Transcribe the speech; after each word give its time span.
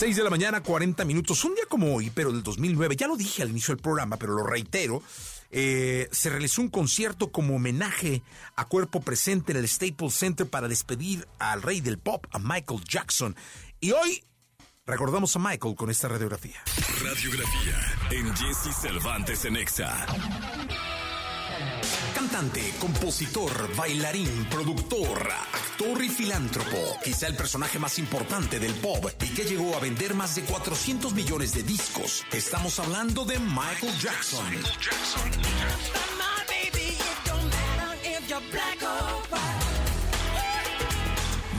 6 0.00 0.16
de 0.16 0.24
la 0.24 0.30
mañana, 0.30 0.62
40 0.62 1.04
minutos. 1.04 1.44
Un 1.44 1.54
día 1.54 1.64
como 1.68 1.94
hoy, 1.94 2.08
pero 2.08 2.32
del 2.32 2.42
2009, 2.42 2.96
ya 2.96 3.06
lo 3.06 3.18
dije 3.18 3.42
al 3.42 3.50
inicio 3.50 3.74
del 3.74 3.82
programa, 3.82 4.16
pero 4.16 4.32
lo 4.32 4.46
reitero. 4.46 5.02
Eh, 5.50 6.08
se 6.10 6.30
realizó 6.30 6.62
un 6.62 6.70
concierto 6.70 7.30
como 7.30 7.56
homenaje 7.56 8.22
a 8.56 8.64
cuerpo 8.64 9.02
presente 9.02 9.52
en 9.52 9.58
el 9.58 9.68
Staples 9.68 10.14
Center 10.14 10.48
para 10.48 10.68
despedir 10.68 11.28
al 11.38 11.60
rey 11.60 11.82
del 11.82 11.98
pop, 11.98 12.24
a 12.30 12.38
Michael 12.38 12.80
Jackson. 12.88 13.36
Y 13.78 13.90
hoy 13.90 14.24
recordamos 14.86 15.36
a 15.36 15.38
Michael 15.38 15.74
con 15.74 15.90
esta 15.90 16.08
radiografía. 16.08 16.62
Radiografía 17.04 17.76
en 18.10 18.34
Jesse 18.34 18.74
Cervantes 18.74 19.44
en 19.44 19.56
Exa. 19.58 20.06
Cantante, 22.14 22.72
compositor, 22.80 23.52
bailarín, 23.76 24.46
productor, 24.48 25.28
actor 25.30 25.69
y 25.80 26.08
filántropo. 26.08 26.76
Quizá 27.02 27.26
el 27.26 27.34
personaje 27.34 27.78
más 27.78 27.98
importante 27.98 28.58
del 28.58 28.74
pop 28.74 29.10
y 29.22 29.28
que 29.28 29.44
llegó 29.44 29.74
a 29.74 29.80
vender 29.80 30.14
más 30.14 30.34
de 30.34 30.42
400 30.42 31.14
millones 31.14 31.54
de 31.54 31.62
discos. 31.62 32.22
Estamos 32.32 32.78
hablando 32.78 33.24
de 33.24 33.38
Michael 33.38 33.98
Jackson. 33.98 34.44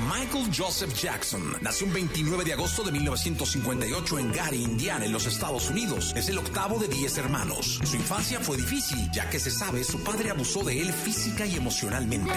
Michael 0.07 0.51
Joseph 0.55 0.93
Jackson 0.93 1.57
nació 1.61 1.87
un 1.87 1.93
29 1.93 2.43
de 2.43 2.53
agosto 2.53 2.83
de 2.83 2.91
1958 2.91 4.19
en 4.19 4.31
Gary, 4.31 4.61
Indiana, 4.61 5.05
en 5.05 5.13
los 5.13 5.25
Estados 5.25 5.69
Unidos. 5.71 6.13
Es 6.15 6.29
el 6.29 6.37
octavo 6.37 6.77
de 6.77 6.87
10 6.87 7.17
hermanos. 7.17 7.79
Su 7.83 7.95
infancia 7.95 8.39
fue 8.39 8.57
difícil, 8.57 9.09
ya 9.11 9.27
que 9.31 9.39
se 9.39 9.49
sabe 9.49 9.83
su 9.83 9.99
padre 10.03 10.29
abusó 10.29 10.63
de 10.63 10.79
él 10.79 10.93
física 10.93 11.45
y 11.45 11.55
emocionalmente. 11.55 12.31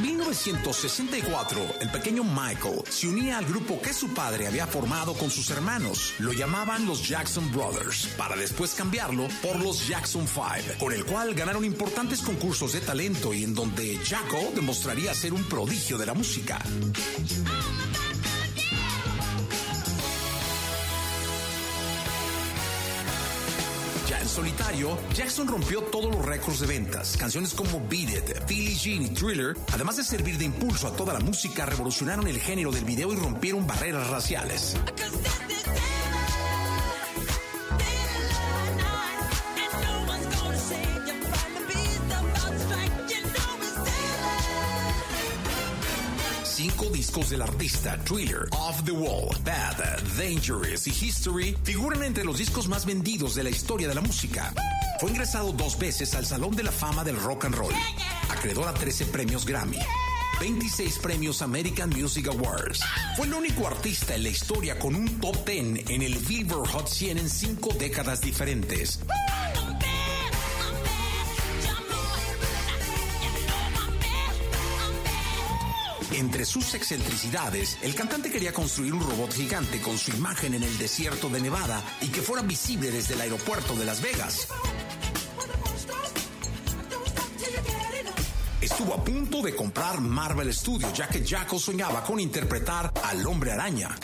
Para 0.00 0.12
1964, 0.12 1.60
el 1.82 1.90
pequeño 1.90 2.24
Michael 2.24 2.80
se 2.88 3.06
unía 3.06 3.36
al 3.36 3.44
grupo 3.44 3.82
que 3.82 3.92
su 3.92 4.14
padre 4.14 4.46
había 4.46 4.66
formado 4.66 5.12
con 5.12 5.30
sus 5.30 5.50
hermanos. 5.50 6.14
Lo 6.20 6.32
llamaban 6.32 6.86
los 6.86 7.06
Jackson 7.06 7.52
Brothers, 7.52 8.06
para 8.16 8.34
después 8.34 8.72
cambiarlo 8.72 9.28
por 9.42 9.60
los 9.62 9.86
Jackson 9.86 10.26
Five, 10.26 10.78
con 10.78 10.94
el 10.94 11.04
cual 11.04 11.34
ganaron 11.34 11.66
importantes 11.66 12.22
concursos 12.22 12.72
de 12.72 12.80
talento 12.80 13.34
y 13.34 13.44
en 13.44 13.54
donde 13.54 13.98
Jacko 14.02 14.38
demostraría 14.54 15.12
ser 15.12 15.34
un 15.34 15.44
prodigio 15.44 15.98
de 15.98 16.06
la 16.06 16.14
música. 16.14 16.58
Solitario, 24.40 24.96
Jackson 25.12 25.46
rompió 25.46 25.82
todos 25.82 26.10
los 26.10 26.24
récords 26.24 26.60
de 26.60 26.66
ventas. 26.66 27.14
Canciones 27.18 27.52
como 27.52 27.78
Beat 27.90 28.08
It, 28.08 28.48
Billie 28.48 28.74
Jean 28.74 29.02
y 29.02 29.08
Thriller, 29.10 29.54
además 29.70 29.98
de 29.98 30.04
servir 30.04 30.38
de 30.38 30.46
impulso 30.46 30.88
a 30.88 30.96
toda 30.96 31.12
la 31.12 31.20
música, 31.20 31.66
revolucionaron 31.66 32.26
el 32.26 32.40
género 32.40 32.72
del 32.72 32.86
video 32.86 33.12
y 33.12 33.16
rompieron 33.16 33.66
barreras 33.66 34.08
raciales. 34.08 34.78
Cinco 46.62 46.90
discos 46.90 47.30
del 47.30 47.40
artista, 47.40 47.98
Thriller, 48.04 48.46
Off 48.50 48.84
the 48.84 48.92
Wall, 48.92 49.34
Bad, 49.46 49.78
Dangerous 50.18 50.86
y 50.86 50.90
History, 50.90 51.56
figuran 51.64 52.04
entre 52.04 52.22
los 52.22 52.36
discos 52.36 52.68
más 52.68 52.84
vendidos 52.84 53.34
de 53.34 53.44
la 53.44 53.48
historia 53.48 53.88
de 53.88 53.94
la 53.94 54.02
música. 54.02 54.52
Fue 55.00 55.08
ingresado 55.08 55.52
dos 55.52 55.78
veces 55.78 56.14
al 56.14 56.26
Salón 56.26 56.54
de 56.54 56.64
la 56.64 56.70
Fama 56.70 57.02
del 57.02 57.16
Rock 57.16 57.46
and 57.46 57.54
Roll, 57.54 57.72
acreedor 58.28 58.68
a 58.68 58.74
13 58.74 59.06
premios 59.06 59.46
Grammy. 59.46 59.78
26 60.38 60.98
premios 60.98 61.40
American 61.40 61.88
Music 61.90 62.28
Awards. 62.28 62.80
Fue 63.16 63.26
el 63.26 63.32
único 63.32 63.66
artista 63.66 64.14
en 64.14 64.24
la 64.24 64.28
historia 64.28 64.78
con 64.78 64.94
un 64.94 65.18
top 65.18 65.46
10 65.46 65.88
en 65.88 66.02
el 66.02 66.18
Billboard 66.18 66.68
Hot 66.68 66.88
100 66.88 67.18
en 67.18 67.30
cinco 67.30 67.74
décadas 67.78 68.20
diferentes. 68.20 69.00
Entre 76.12 76.44
sus 76.44 76.74
excentricidades, 76.74 77.78
el 77.82 77.94
cantante 77.94 78.30
quería 78.30 78.52
construir 78.52 78.92
un 78.92 79.08
robot 79.08 79.32
gigante 79.32 79.80
con 79.80 79.96
su 79.96 80.10
imagen 80.10 80.54
en 80.54 80.64
el 80.64 80.76
desierto 80.76 81.28
de 81.28 81.40
Nevada 81.40 81.82
y 82.00 82.08
que 82.08 82.20
fuera 82.20 82.42
visible 82.42 82.90
desde 82.90 83.14
el 83.14 83.20
aeropuerto 83.20 83.76
de 83.76 83.84
Las 83.84 84.02
Vegas. 84.02 84.48
Estuvo 88.60 88.94
a 88.94 89.04
punto 89.04 89.40
de 89.40 89.54
comprar 89.54 90.00
Marvel 90.00 90.52
Studios, 90.52 90.92
ya 90.92 91.08
que 91.08 91.24
Jacko 91.24 91.58
soñaba 91.58 92.02
con 92.02 92.18
interpretar 92.18 92.92
al 93.04 93.24
hombre 93.26 93.52
araña. 93.52 93.96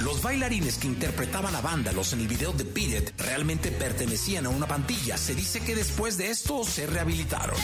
Los 0.00 0.20
bailarines 0.20 0.76
que 0.76 0.88
interpretaban 0.88 1.54
a 1.54 1.60
vándalos 1.60 2.12
en 2.12 2.20
el 2.20 2.28
video 2.28 2.52
de 2.52 2.64
Beat 2.64 3.02
It 3.02 3.20
realmente 3.20 3.70
pertenecían 3.70 4.44
a 4.46 4.50
una 4.50 4.66
pandilla. 4.66 5.16
Se 5.16 5.34
dice 5.34 5.60
que 5.60 5.74
después 5.74 6.18
de 6.18 6.30
esto 6.30 6.64
se 6.64 6.86
rehabilitaron. 6.86 7.56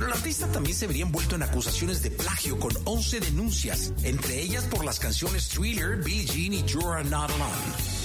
Pero 0.00 0.12
el 0.12 0.18
artista 0.18 0.46
también 0.46 0.74
se 0.74 0.86
vería 0.86 1.02
envuelto 1.02 1.34
en 1.34 1.42
acusaciones 1.42 2.02
de 2.02 2.10
plagio 2.10 2.58
con 2.58 2.72
11 2.84 3.20
denuncias, 3.20 3.92
entre 4.02 4.40
ellas 4.40 4.64
por 4.64 4.82
las 4.82 4.98
canciones 4.98 5.48
Thriller, 5.48 6.02
Billie 6.02 6.24
Jean 6.24 6.54
y 6.54 6.62
You're 6.64 7.04
Not 7.04 7.30
Alone. 7.30 8.00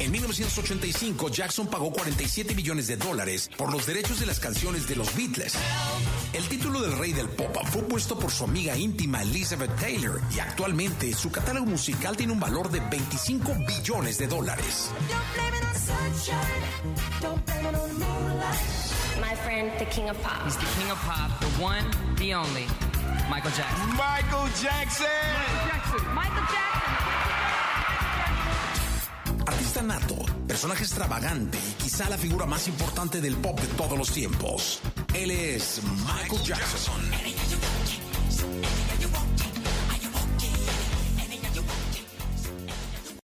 En 0.00 0.10
1985, 0.10 1.30
Jackson 1.30 1.66
pagó 1.66 1.90
47 1.92 2.54
millones 2.54 2.86
de 2.88 2.98
dólares 2.98 3.50
por 3.56 3.72
los 3.72 3.86
derechos 3.86 4.20
de 4.20 4.26
las 4.26 4.38
canciones 4.38 4.86
de 4.86 4.96
los 4.96 5.14
Beatles. 5.14 5.54
El 6.32 6.46
título 6.48 6.80
del 6.80 6.98
rey 6.98 7.12
del 7.12 7.28
pop 7.28 7.56
fue 7.70 7.82
puesto 7.82 8.18
por 8.18 8.30
su 8.30 8.44
amiga 8.44 8.76
íntima 8.76 9.22
Elizabeth 9.22 9.74
Taylor 9.80 10.20
y 10.34 10.40
actualmente 10.40 11.14
su 11.14 11.30
catálogo 11.30 11.66
musical 11.66 12.16
tiene 12.16 12.32
un 12.32 12.40
valor 12.40 12.70
de 12.70 12.80
25 12.80 13.54
billones 13.66 14.18
de 14.18 14.26
dólares. 14.26 14.90
My 19.20 19.34
friend, 19.44 19.70
the 19.78 19.84
king 19.86 20.08
of 20.08 20.18
pop. 20.22 20.42
He's 20.44 20.56
the 20.56 20.64
king 20.80 20.90
of 20.90 20.96
pop, 21.00 21.38
the 21.38 21.48
one, 21.62 21.84
the 22.16 22.32
only, 22.32 22.66
Michael 23.28 23.50
Jackson. 23.50 23.88
Michael 23.90 24.48
Jackson. 24.62 25.06
Michael 26.14 26.46
Jackson. 26.48 26.70
Artista 29.46 29.82
nato, 29.82 30.24
personaje 30.48 30.84
extravagante 30.84 31.58
y 31.58 31.72
quizá 31.82 32.08
la 32.08 32.16
figura 32.16 32.46
más 32.46 32.66
importante 32.68 33.20
del 33.20 33.36
pop 33.36 33.60
de 33.60 33.66
todos 33.68 33.98
los 33.98 34.10
tiempos. 34.12 34.80
Él 35.12 35.30
es 35.30 35.82
Michael 36.06 36.42
Jackson. 36.42 37.02